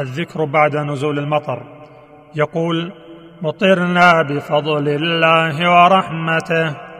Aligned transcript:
الذكر 0.00 0.44
بعد 0.44 0.76
نزول 0.76 1.18
المطر. 1.18 1.62
يقول 2.34 2.92
مطرنا 3.42 4.22
بفضل 4.22 4.88
الله 4.88 5.70
ورحمته. 5.70 6.91